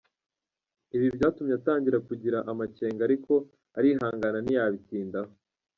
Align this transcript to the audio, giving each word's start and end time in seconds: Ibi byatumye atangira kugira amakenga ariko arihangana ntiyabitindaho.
Ibi 0.95 1.07
byatumye 1.15 1.53
atangira 1.59 1.97
kugira 2.07 2.37
amakenga 2.51 3.01
ariko 3.07 3.33
arihangana 3.77 4.37
ntiyabitindaho. 4.41 5.31